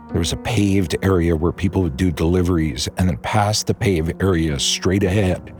[0.09, 4.21] there was a paved area where people would do deliveries, and then past the paved
[4.21, 5.55] area, straight ahead,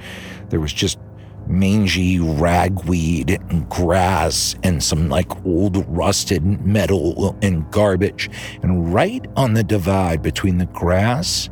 [0.50, 1.00] there was just
[1.48, 8.30] mangy ragweed and grass and some like old rusted metal and garbage.
[8.64, 11.50] And right on the divide between the grass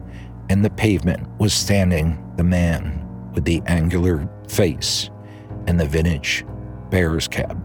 [0.53, 5.09] and the pavement was standing the man with the angular face
[5.65, 6.45] and the vintage
[6.91, 7.57] bear's cap.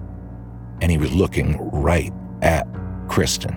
[0.81, 2.67] And he was looking right at
[3.07, 3.55] Kristen.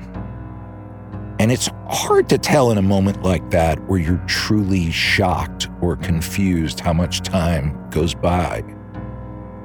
[1.40, 5.96] And it's hard to tell in a moment like that where you're truly shocked or
[5.96, 8.62] confused how much time goes by.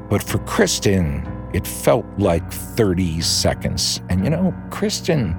[0.08, 4.00] But for Kristen, it felt like 30 seconds.
[4.10, 5.36] And you know, Kristen,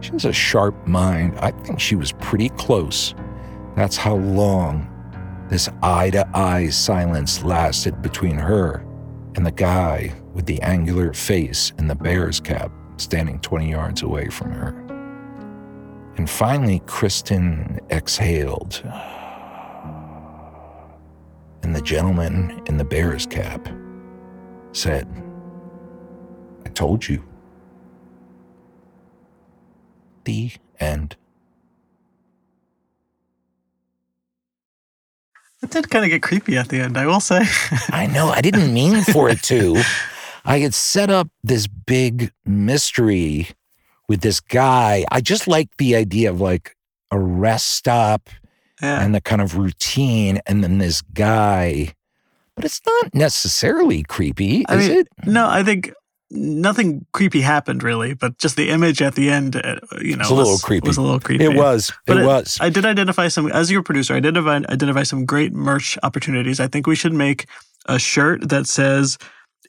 [0.00, 1.38] she has a sharp mind.
[1.40, 3.14] I think she was pretty close
[3.76, 4.92] that's how long
[5.48, 8.84] this eye to eye silence lasted between her
[9.36, 14.28] and the guy with the angular face and the bear's cap standing 20 yards away
[14.28, 14.70] from her.
[16.16, 18.82] And finally, Kristen exhaled.
[21.62, 23.68] And the gentleman in the bear's cap
[24.72, 25.06] said,
[26.64, 27.22] I told you.
[30.24, 31.16] The end.
[35.66, 37.40] It did kind of get creepy at the end, I will say.
[37.90, 38.28] I know.
[38.28, 39.82] I didn't mean for it to.
[40.44, 43.48] I had set up this big mystery
[44.08, 45.04] with this guy.
[45.10, 46.76] I just like the idea of like
[47.10, 48.30] a rest stop
[48.80, 49.02] Yeah.
[49.02, 51.94] and the kind of routine, and then this guy.
[52.54, 55.08] But it's not necessarily creepy, I is mean, it?
[55.26, 55.92] no, I think
[56.30, 60.30] nothing creepy happened really, but just the image at the end, uh, you know, It's
[60.30, 60.86] a little was, creepy.
[60.86, 61.44] Was a little creepy.
[61.44, 61.92] It was.
[62.06, 62.58] But it was.
[62.60, 64.14] I did identify some as your producer.
[64.14, 66.60] I did identify, identify some great merch opportunities.
[66.60, 67.46] I think we should make
[67.86, 69.18] a shirt that says,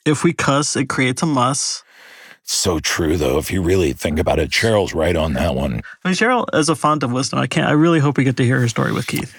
[0.06, 1.84] "If we cuss, it creates a muss."
[2.50, 3.38] so true, though.
[3.38, 5.82] If you really think about it, Cheryl's right on that one.
[6.04, 7.68] I mean, Cheryl, as a font of wisdom, I can't.
[7.68, 9.36] I really hope we get to hear her story with Keith.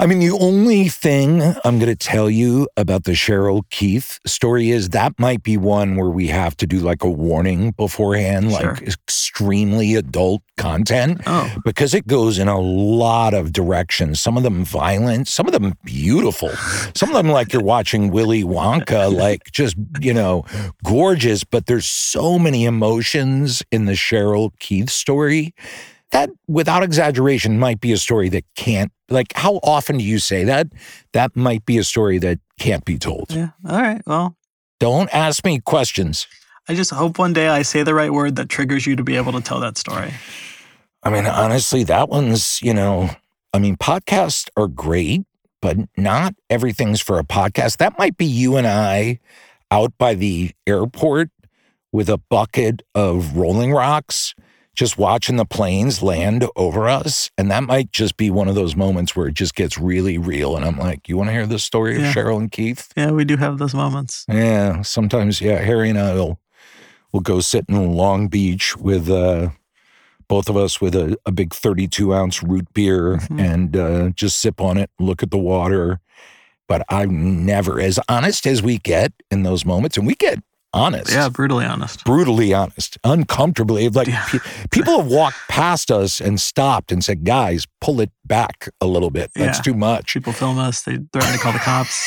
[0.00, 4.70] I mean, the only thing I'm going to tell you about the Cheryl Keith story
[4.70, 8.72] is that might be one where we have to do like a warning beforehand, Sure.
[8.74, 14.20] like extremely adult content, Oh, because it goes in a lot of directions.
[14.20, 16.50] Some of them violent, some of them beautiful,
[16.96, 20.44] some of them like you're watching Willy Wonka, like just, you know,
[20.82, 21.44] gorgeous.
[21.44, 25.54] But there's so many emotions in the Cheryl Keith story
[26.14, 30.44] that without exaggeration might be a story that can't like how often do you say
[30.44, 30.68] that
[31.12, 33.50] that might be a story that can't be told yeah.
[33.68, 34.00] All right.
[34.06, 34.36] Well,
[34.80, 36.26] don't ask me questions
[36.66, 39.16] I just hope one day I say the right word that triggers you to be
[39.16, 40.12] able to tell that story.
[41.02, 43.10] i mean honestly that one's you know
[43.52, 45.22] i mean podcasts are great
[45.60, 49.18] but not everything's for a podcast that might be you and i
[49.70, 51.30] out by the airport
[51.92, 54.34] with a bucket of Rolling Rocks
[54.74, 57.30] just watching the planes land over us.
[57.38, 60.56] And that might just be one of those moments where it just gets really real.
[60.56, 62.08] And I'm like, you want to hear the story Yeah.
[62.08, 62.88] of Cheryl and Keith?
[62.96, 64.24] Yeah, we do have those moments.
[64.28, 64.82] Yeah.
[64.82, 66.40] Sometimes, yeah, Harry and I will,
[67.12, 69.50] will go sit in Long Beach with uh,
[70.26, 73.40] both of us with a, a big 32 ounce root beer Mhm.
[73.40, 76.00] and uh, just sip on it, look at the water.
[76.66, 79.98] But I'm never as honest as we get in those moments.
[79.98, 80.42] And we get
[80.74, 82.04] honest Yeah, brutally honest.
[82.04, 83.88] brutally honest, uncomfortably.
[83.88, 84.24] Like Yeah.
[84.28, 84.38] pe-
[84.70, 89.10] people have walked past us and stopped and said, "Guys, pull it back a little
[89.10, 89.30] bit.
[89.34, 89.62] That's Yeah.
[89.62, 90.82] too much." People film us.
[90.82, 92.04] They threaten to call the cops.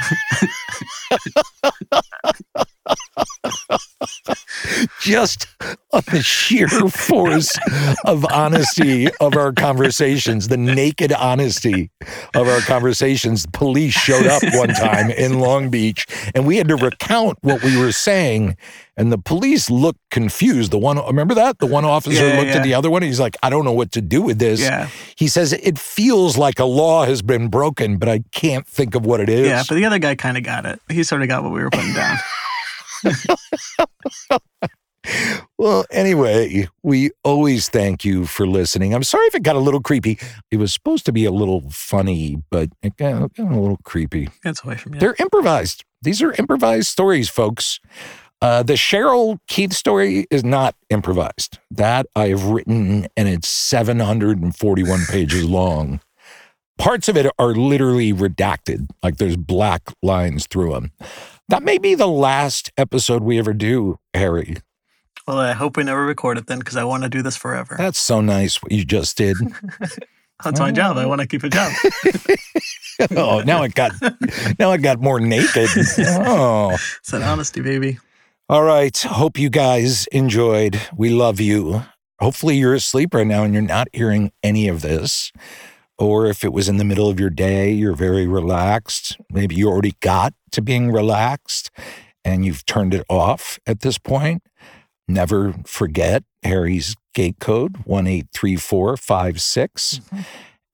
[5.00, 5.46] Just
[5.92, 7.56] on the sheer force
[8.04, 11.90] of honesty of our conversations, the naked honesty
[12.34, 13.46] of our conversations.
[13.52, 17.76] Police showed up one time in Long Beach, and we had to recount what we
[17.76, 18.56] were saying.
[18.98, 20.70] And the police looked confused.
[20.70, 21.58] The one, remember that?
[21.58, 22.56] The one officer yeah, looked yeah.
[22.56, 23.02] at the other one.
[23.02, 24.60] He's like, I don't know what to do with this.
[24.60, 24.88] Yeah.
[25.16, 29.04] He says, It feels like a law has been broken, but I can't think of
[29.04, 29.46] what it is.
[29.46, 30.80] Yeah, but the other guy kind of got it.
[30.88, 32.16] He sort of got what we were putting down.
[35.58, 38.94] well, anyway, we always thank you for listening.
[38.94, 40.18] I'm sorry if it got a little creepy.
[40.50, 44.28] It was supposed to be a little funny, but it got, got a little creepy.
[44.42, 45.00] Gets away from you.
[45.00, 45.84] They're improvised.
[46.02, 47.80] These are improvised stories, folks.
[48.42, 51.58] Uh, the Cheryl Keith story is not improvised.
[51.70, 56.00] That I have written, and it's 741 pages long.
[56.78, 60.92] Parts of it are literally redacted, like there's black lines through them.
[61.48, 64.56] That may be the last episode we ever do, Harry.
[65.28, 67.76] Well, I hope we never record it then because I want to do this forever.
[67.78, 69.36] That's so nice what you just did.
[70.44, 70.98] That's my job.
[70.98, 71.72] I want to keep a job.
[73.16, 73.92] oh, now it got
[74.58, 75.68] now it got more naked.
[75.98, 76.76] Oh.
[76.98, 77.98] It's that honesty, baby.
[78.48, 78.96] All right.
[78.96, 80.80] Hope you guys enjoyed.
[80.96, 81.82] We love you.
[82.20, 85.32] Hopefully, you're asleep right now and you're not hearing any of this.
[85.98, 89.16] Or if it was in the middle of your day, you're very relaxed.
[89.30, 91.70] Maybe you already got to being relaxed
[92.24, 94.42] and you've turned it off at this point.
[95.08, 100.02] Never forget Harry's gate code 183456.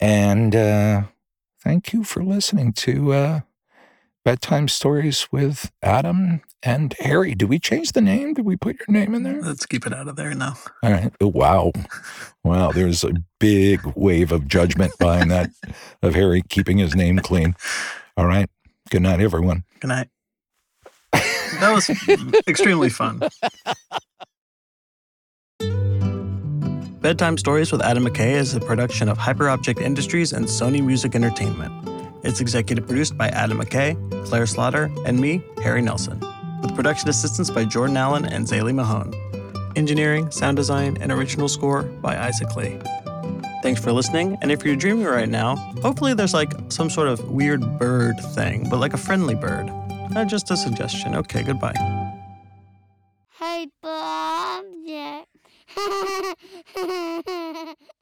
[0.01, 1.03] And uh,
[1.63, 3.41] thank you for listening to uh,
[4.25, 7.35] Bedtime Stories with Adam and Harry.
[7.35, 8.35] Did we change the name?
[8.35, 9.43] Did we put your name in there?
[9.43, 10.55] Let's keep it out of there now.
[10.85, 11.13] All right.
[11.21, 11.73] Oh, wow.
[12.45, 12.71] Wow.
[12.71, 15.51] There's a big wave of judgment behind that
[16.03, 17.57] of Harry keeping his name clean.
[18.17, 18.49] All right.
[18.91, 19.65] Good night, everyone.
[19.81, 20.09] Good night.
[21.13, 21.91] That was
[22.47, 23.23] extremely fun.
[27.01, 31.73] Bedtime Stories with Adam McKay is a production of Hyperobject Industries and Sony Music Entertainment.
[32.25, 33.97] It's executive produced by Adam McKay,
[34.27, 36.21] Claire Slaughter, and me, Harry Nelson,
[36.63, 39.13] with production assistance by Jordan Allen and Zaylee Mahone.
[39.75, 42.79] Engineering, sound design, and original score by Isaac Lee.
[43.63, 47.29] Thanks for listening, and if you're dreaming right now, hopefully there's like some sort of
[47.31, 49.69] weird bird thing, but like a friendly bird.
[50.15, 51.17] Uh, just a suggestion.
[51.17, 51.75] Okay, goodbye.
[53.41, 55.27] Hyperobject.